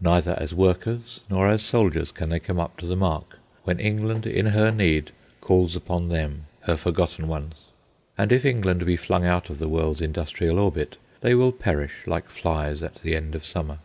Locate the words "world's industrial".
9.66-10.60